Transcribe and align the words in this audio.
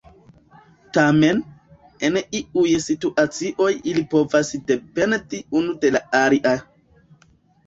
Tamen, 0.97 1.41
en 2.09 2.17
iuj 2.39 2.63
situacioj 2.85 3.69
ili 3.93 4.03
povas 4.15 4.51
dependi 4.73 5.43
unu 5.61 5.77
de 5.85 5.93
la 5.99 6.03
alia. 6.23 6.57